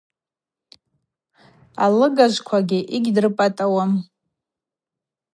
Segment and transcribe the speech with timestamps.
[1.83, 2.57] Алыгажвква
[2.93, 3.91] йыгьдрыпӏатӏауам.